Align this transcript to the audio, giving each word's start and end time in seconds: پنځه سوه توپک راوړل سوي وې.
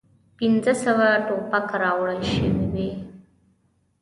پنځه 0.37 0.73
سوه 0.83 1.07
توپک 1.27 1.67
راوړل 1.83 2.19
سوي 2.33 2.51
وې. 2.73 2.89